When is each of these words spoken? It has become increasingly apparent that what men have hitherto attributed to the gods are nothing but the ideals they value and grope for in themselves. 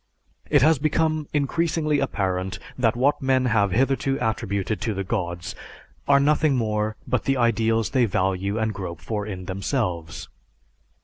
It 0.49 0.63
has 0.63 0.79
become 0.79 1.27
increasingly 1.31 1.99
apparent 1.99 2.57
that 2.75 2.95
what 2.95 3.21
men 3.21 3.45
have 3.45 3.69
hitherto 3.69 4.17
attributed 4.19 4.81
to 4.81 4.95
the 4.95 5.03
gods 5.03 5.53
are 6.07 6.19
nothing 6.19 6.57
but 7.07 7.25
the 7.25 7.37
ideals 7.37 7.91
they 7.91 8.05
value 8.05 8.57
and 8.57 8.73
grope 8.73 8.99
for 8.99 9.27
in 9.27 9.45
themselves. 9.45 10.27